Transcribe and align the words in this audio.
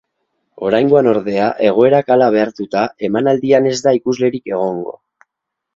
Oraingoan, 0.69 1.09
ordea, 1.11 1.49
egoerak 1.67 2.11
hala 2.15 2.31
behartuta, 2.37 2.87
emanaldian 3.11 3.73
ez 3.75 3.79
da 3.89 3.95
ikuslerik 4.01 4.53
egongo. 4.57 4.99